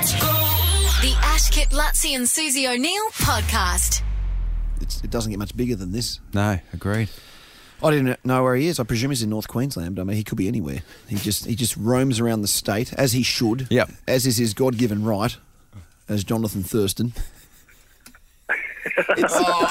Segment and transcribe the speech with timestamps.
[0.00, 4.00] The Ash Kip Luttsy and Susie O'Neill podcast.
[4.80, 6.20] It's, it doesn't get much bigger than this.
[6.32, 7.10] No, agreed.
[7.82, 8.80] I didn't know where he is.
[8.80, 10.00] I presume he's in North Queensland.
[10.00, 10.80] I mean, he could be anywhere.
[11.06, 13.66] He just he just roams around the state as he should.
[13.68, 13.90] Yep.
[14.08, 15.36] As is his God given right,
[16.08, 17.12] as Johnathan Thurston.
[19.32, 19.66] Oh.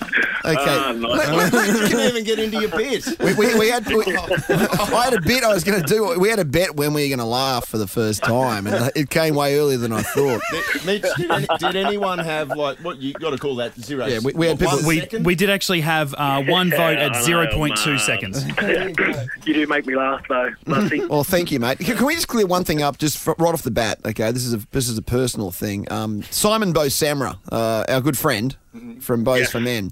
[0.44, 0.56] Okay.
[0.58, 1.02] Ah, nice.
[1.28, 3.06] Let- let- let- can even get into your bit.
[3.20, 6.18] we, we, we had, we, I had a bit I was going to do.
[6.18, 8.90] We had a bet when we were going to laugh for the first time, and
[8.94, 10.40] it came way earlier than I thought.
[10.86, 14.06] Mitch, did, any, did anyone have like what you got to call that zero?
[14.06, 15.26] Yeah, we- we had people- one We, second?
[15.26, 18.44] we did actually have uh, one vote I at know, 0.2 seconds.
[19.46, 21.00] you do make me laugh though, Luttsy.
[21.10, 21.78] Well, thank you, mate.
[21.78, 23.98] Can, can we just clear one thing up, just fr- right off the bat?
[24.04, 25.90] Okay, this is a this is a personal thing.
[25.90, 28.56] Um, Simon Bo Samra, uh, our good friend
[29.00, 29.50] from Bows Yes.
[29.52, 29.90] for Men,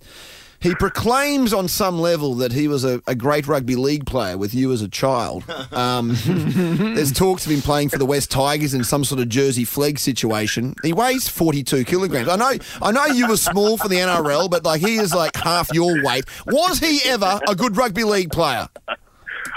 [0.60, 4.54] he proclaims on some level that he was a, a great rugby league player with
[4.54, 5.44] you as a child.
[5.72, 9.64] Um, there's talks of him playing for the West Tigers in some sort of Jersey
[9.64, 10.74] flag situation.
[10.82, 12.28] He weighs 42 kilograms.
[12.28, 15.36] I know, I know you were small for the NRL, but like he is like
[15.36, 16.24] half your weight.
[16.46, 18.66] Was he ever a good rugby league player?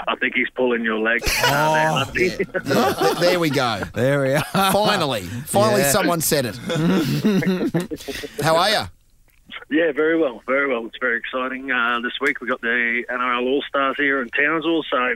[0.08, 1.20] I think he's pulling your leg.
[1.44, 2.38] Oh, Th-
[3.18, 3.82] there we go.
[3.94, 4.44] There we are.
[4.72, 5.90] Finally, finally, Yeah.
[5.90, 6.56] someone said it.
[8.42, 8.82] How are you?
[9.72, 10.84] Yeah, very well, very well.
[10.84, 11.70] It's very exciting.
[11.70, 15.14] Uh, this week we got the NRL All Stars here in Townsville, so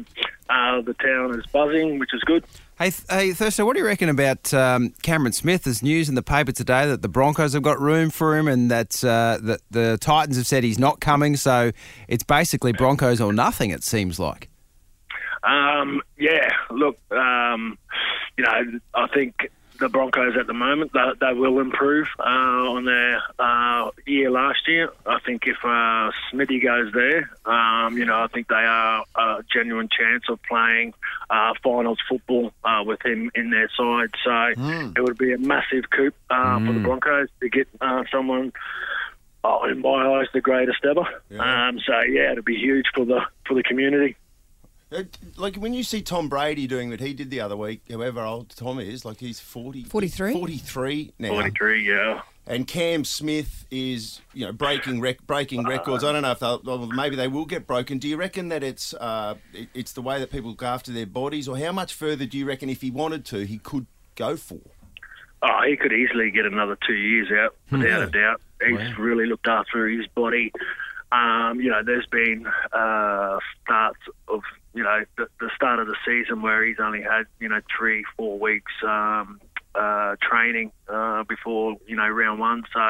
[0.48, 2.43] uh, the town is buzzing, which is good.
[2.79, 5.65] Hey, th- hey, Thursday, what do you reckon about um, Cameron Smith?
[5.65, 8.71] There's news in the paper today that the Broncos have got room for him and
[8.71, 11.37] that, uh, that the Titans have said he's not coming.
[11.37, 11.73] So
[12.09, 14.48] it's basically Broncos or nothing, it seems like.
[15.43, 17.77] Um, yeah, look, um,
[18.39, 22.85] you know, I think the Broncos at the moment they, they will improve uh, on
[22.85, 24.91] their uh, year last year.
[25.07, 29.45] I think if uh, Smithy goes there, um, you know, I think they are a
[29.53, 30.95] genuine chance of playing
[31.31, 34.11] uh, finals football uh, with him in their side.
[34.25, 34.55] So
[34.97, 38.53] it would be a massive coup uh, for the Broncos to get uh, someone.
[39.45, 41.07] Oh, in my eyes, the greatest ever.
[41.69, 44.17] Um, so yeah, it'd be huge for the for the community.
[44.92, 45.02] Uh,
[45.36, 48.51] like when you see Tom Brady doing what he did the other week, however old
[48.51, 50.33] Tom is, like he's 40, 43?
[50.33, 51.29] 43 now.
[51.30, 52.20] 43, yeah.
[52.48, 56.05] And Cam Smith is, you know, breaking rec- breaking records.
[56.05, 57.98] I don't know if they'll, well, maybe they will get broken.
[57.98, 61.07] Do you reckon that it's uh, it- it's the way that people look after their
[61.07, 64.36] bodies, or how much further do you reckon if he wanted to, he could go
[64.36, 64.61] for?
[65.42, 68.41] Oh, he could easily get another two years out, without a doubt.
[68.64, 70.53] He's really looked after his body.
[71.13, 74.42] Um, you know, there's been uh, starts of,
[74.77, 78.05] you know, the, the start of the season where he's only had, you know, three,
[78.17, 79.41] four weeks um,
[79.75, 82.63] uh, training uh, before, you know, round one.
[82.75, 82.81] So,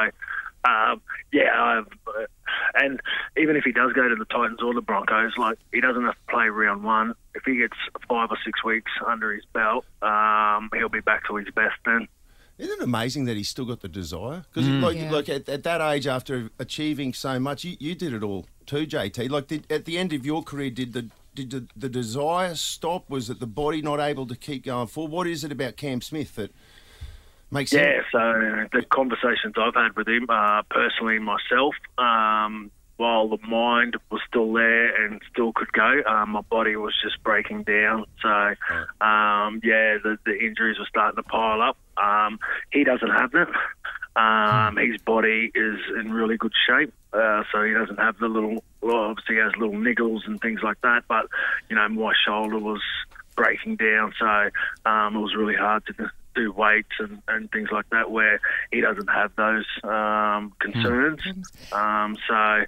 [0.69, 2.25] um, yeah, I've, uh,
[2.75, 2.99] and
[3.37, 6.13] even if he does go to the Titans or the Broncos, like he doesn't have
[6.15, 7.13] to play round one.
[7.35, 7.77] If he gets
[8.09, 12.09] five or six weeks under his belt, um, he'll be back to his best then.
[12.57, 14.43] Isn't it amazing that he's still got the desire?
[14.51, 14.81] Because Mm.
[14.81, 15.11] like, Yeah.
[15.11, 18.87] like at, at that age, after achieving so much, you, you did it all too,
[18.87, 19.29] JT.
[19.29, 23.09] Like did, at the end of your career, did the did the, the desire stop?
[23.09, 25.11] Was it the body not able to keep going forward?
[25.11, 26.51] What is it about Cam Smith that
[27.51, 27.83] makes him?
[27.83, 33.95] Yeah, so the conversations I've had with him, uh, personally myself, um, while the mind
[34.09, 38.05] was still there and still could go, um, my body was just breaking down.
[38.23, 38.29] So,
[39.05, 41.77] um, yeah, the, the injuries were starting to pile up.
[41.97, 42.39] Um,
[42.71, 43.47] he doesn't have that.
[44.17, 48.63] Um, his body is in really good shape, uh, so he doesn't have the little.
[48.81, 51.03] Well, obviously, he has little niggles and things like that.
[51.07, 51.27] But
[51.69, 52.81] you know, my shoulder was
[53.35, 54.49] breaking down, so
[54.89, 58.09] um, it was really hard to do weights and, and things like that.
[58.09, 58.41] Where
[58.71, 61.21] he doesn't have those um, concerns.
[61.71, 62.65] Um, so,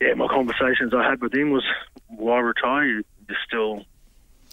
[0.00, 1.64] yeah, my conversations I had with him was,
[2.06, 2.86] "Why retire?
[2.86, 3.04] You're
[3.48, 3.84] still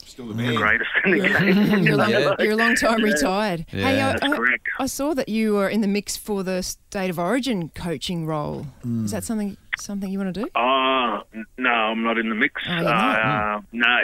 [0.09, 2.35] Still the the greatest in the game." You're, a long, Yeah.
[2.39, 3.65] you're a long time retired.
[3.69, 4.09] Hey, Yeah.
[4.09, 4.67] I, That's I, correct.
[4.79, 8.65] I saw that you were in the mix for the State of Origin coaching role.
[9.03, 10.49] Is that something something you want to do?
[10.55, 11.21] Oh,
[11.57, 12.61] no, I'm not in the mix.
[12.67, 13.19] Oh, not?
[13.19, 13.97] Uh, no.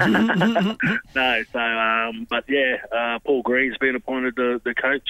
[1.14, 5.08] no, so, um, but yeah, uh, Paul Green's been appointed the, the coach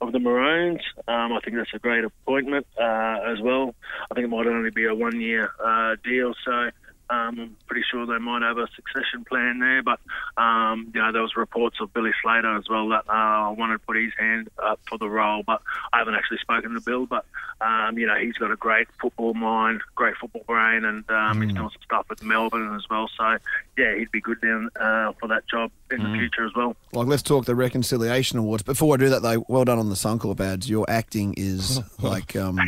[0.00, 0.80] of the Maroons.
[1.06, 3.74] Um, I think that's a great appointment uh, as well.
[4.10, 6.70] I think it might only be a one year uh, deal, so
[7.10, 9.82] um, I'm pretty sure they might have a succession plan there.
[9.82, 10.00] But,
[10.40, 13.78] um, you know, there was reports of Billy Slater as well that uh, wanted to
[13.80, 15.60] put his hand up for the role, but
[15.92, 17.06] I haven't actually spoken to Bill.
[17.06, 17.26] But,
[17.60, 21.52] um, you know, he's got a great football mind, great football brain, and um, he's
[21.52, 23.10] doing some stuff with Melbourne as well.
[23.16, 23.36] So,
[23.76, 26.76] yeah, he'd be good down uh, for that job in the future as well.
[26.92, 28.62] Like, let's talk the Reconciliation Awards.
[28.62, 30.70] Before I do that, though, well done on the Suncorp ads.
[30.70, 32.58] Your acting is like, um,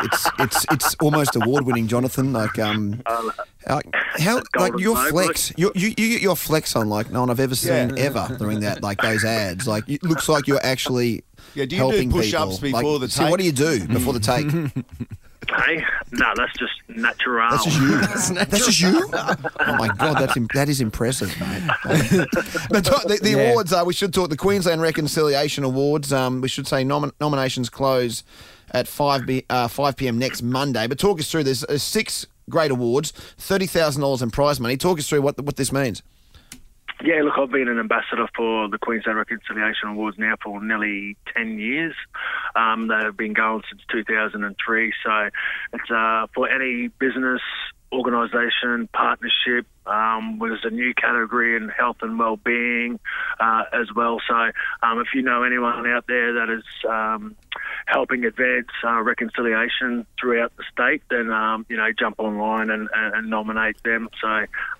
[0.00, 2.32] it's it's it's almost award winning, Johnathan.
[2.32, 3.02] Like, um,
[3.68, 3.86] Like,
[4.18, 7.30] how like your Globe, flex, you, you you get your flex on like no one
[7.30, 9.68] I've ever seen ever doing that like those ads.
[9.68, 11.22] Like it looks like you're actually
[11.54, 12.80] Yeah, do you do helping push-ups people.
[12.80, 14.46] before like, the so what do you do before the take?
[15.48, 17.50] Hey, no, that's just natural.
[17.50, 18.00] That's just you.
[18.44, 19.10] That's just you.
[19.12, 21.62] Oh my god, that's im- that is impressive, mate.
[22.70, 23.50] but talk- the, the Yeah.
[23.50, 23.84] awards, are.
[23.84, 26.12] we should talk the Queensland Reconciliation Awards.
[26.12, 28.22] Um, we should say nomin- nominations close
[28.72, 30.86] at five b- uh, five pm next Monday.
[30.86, 31.44] But talk us through.
[31.44, 34.76] There's uh, six great awards, thirty thousand dollars in prize money.
[34.76, 36.02] Talk us through what what this means.
[37.02, 41.58] Yeah, look, I've been an ambassador for the Queensland Reconciliation Awards now for nearly 10
[41.58, 41.94] years.
[42.54, 44.92] Um, they've been going since 2003.
[45.02, 45.30] So
[45.72, 47.40] it's uh, for any business,
[47.92, 49.66] organisation, partnership.
[49.86, 53.00] Um, there's a new category in health and well-being
[53.40, 54.20] uh, as well.
[54.28, 54.34] So
[54.82, 57.34] um, if you know anyone out there that is um,
[57.86, 63.30] helping advance uh, reconciliation throughout the state, then um, you know jump online and, and,
[63.30, 64.08] nominate them.
[64.20, 64.28] So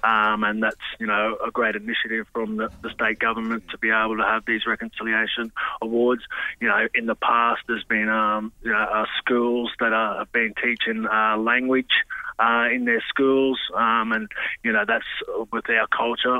[0.04, 3.90] um, and that's you know a great initiative from the, the state government to be
[3.90, 5.52] able to have these reconciliation
[5.82, 6.22] awards.
[6.60, 10.32] You know, in the past there's been um, you know uh, schools that are, have
[10.32, 11.92] been teaching uh, language
[12.38, 14.28] uh, in their schools, um, and
[14.64, 15.04] you know that's
[15.52, 16.36] with our culture.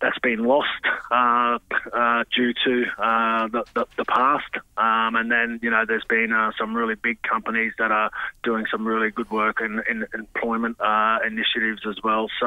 [0.00, 0.68] That's been lost
[1.10, 1.58] uh,
[1.92, 4.50] uh, due to uh, the, the, the past.
[4.76, 8.10] Um, and then, you know, there's been uh, some really big companies that are
[8.42, 12.28] doing some really good work in, in employment uh, initiatives as well.
[12.40, 12.46] So,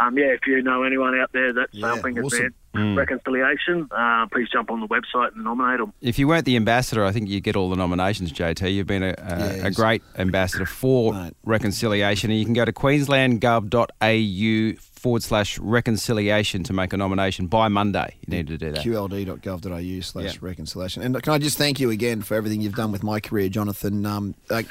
[0.00, 2.38] um, yeah, if you know anyone out there that's Yeah, helping awesome.
[2.38, 2.54] advance
[2.96, 5.92] reconciliation, uh, please jump on the website and nominate them.
[6.00, 8.72] If you weren't the ambassador, I think you get all the nominations, JT.
[8.74, 11.32] You've been a, a, Yeah, a great ambassador for Right.
[11.44, 12.30] reconciliation.
[12.30, 18.16] And you can go to queenslandgov.au forward slash reconciliation to make a nomination by Monday.
[18.26, 18.84] You need to do that.
[18.84, 20.38] qld.gov.au slash Yeah.
[20.40, 21.02] reconciliation.
[21.02, 24.06] And can I just thank you again for everything you've done with my career, Johnathan?
[24.06, 24.66] Um, like,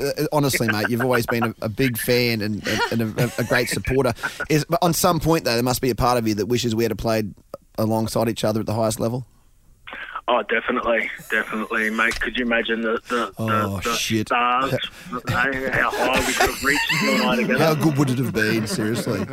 [0.00, 3.68] Uh, honestly, mate, you've always been a, a big fan and, and a, a great
[3.68, 4.12] supporter.
[4.48, 6.74] Is but on some point though, there must be a part of you that wishes
[6.74, 7.34] we had played
[7.78, 9.26] alongside each other at the highest level.
[10.28, 12.18] Oh, definitely, definitely, mate.
[12.20, 14.28] Could you imagine the the, Oh, the, the shit.
[14.28, 14.70] stars?
[14.70, 17.58] hey, how high we could have reached tonight together?
[17.64, 18.66] How good would it have been?
[18.68, 19.26] Seriously,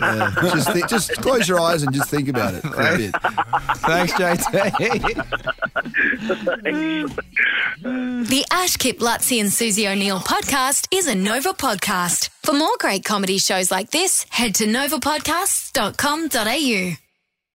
[0.00, 0.34] Yeah.
[0.40, 3.12] just thi- just close your eyes and just think about it for a bit.
[3.76, 5.26] Thanks, JT.
[7.82, 12.30] The Ash Kip Luttsy and Susie O'Neill podcast is a Nova podcast.
[12.42, 17.05] For more great comedy shows like this, head to novapodcasts.com.au.